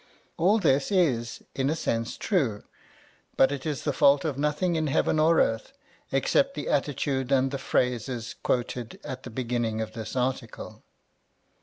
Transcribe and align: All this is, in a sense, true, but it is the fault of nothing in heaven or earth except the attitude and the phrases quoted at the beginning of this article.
All 0.35 0.57
this 0.57 0.91
is, 0.91 1.43
in 1.53 1.69
a 1.69 1.75
sense, 1.75 2.17
true, 2.17 2.63
but 3.37 3.51
it 3.51 3.67
is 3.67 3.83
the 3.83 3.93
fault 3.93 4.25
of 4.25 4.35
nothing 4.35 4.75
in 4.75 4.87
heaven 4.87 5.19
or 5.19 5.39
earth 5.39 5.73
except 6.11 6.55
the 6.55 6.69
attitude 6.69 7.31
and 7.31 7.51
the 7.51 7.59
phrases 7.59 8.33
quoted 8.41 8.99
at 9.03 9.21
the 9.21 9.29
beginning 9.29 9.79
of 9.79 9.93
this 9.93 10.15
article. 10.15 10.81